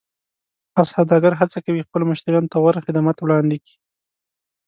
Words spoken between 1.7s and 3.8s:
خپلو مشتریانو ته غوره خدمت وړاندې کړي.